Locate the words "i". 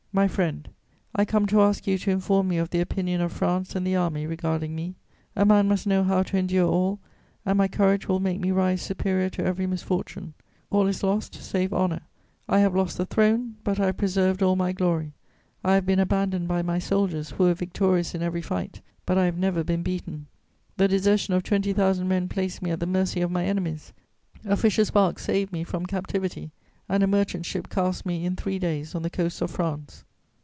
1.15-1.23, 12.49-12.59, 13.79-13.85, 15.63-15.75, 19.17-19.23